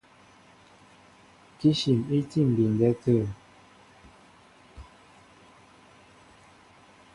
[1.59, 3.17] Kíshim í tí á mbindɛ tê.